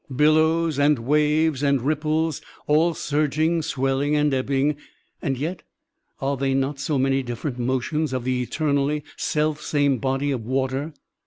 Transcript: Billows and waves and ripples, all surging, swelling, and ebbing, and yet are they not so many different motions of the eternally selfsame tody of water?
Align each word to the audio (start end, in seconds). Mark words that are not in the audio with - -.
Billows 0.15 0.79
and 0.79 0.97
waves 0.97 1.61
and 1.61 1.79
ripples, 1.83 2.41
all 2.65 2.95
surging, 2.95 3.61
swelling, 3.61 4.15
and 4.15 4.33
ebbing, 4.33 4.77
and 5.21 5.37
yet 5.37 5.61
are 6.19 6.35
they 6.37 6.55
not 6.55 6.79
so 6.79 6.97
many 6.97 7.21
different 7.21 7.59
motions 7.59 8.11
of 8.11 8.23
the 8.23 8.41
eternally 8.41 9.03
selfsame 9.15 9.99
tody 9.99 10.31
of 10.31 10.43
water? 10.43 10.91